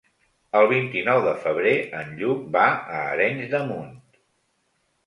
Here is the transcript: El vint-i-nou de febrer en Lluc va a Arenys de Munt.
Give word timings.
El 0.59 0.69
vint-i-nou 0.71 1.21
de 1.27 1.33
febrer 1.43 1.75
en 2.01 2.11
Lluc 2.23 2.43
va 2.59 2.65
a 2.73 3.05
Arenys 3.13 3.55
de 3.57 3.65
Munt. 3.71 3.95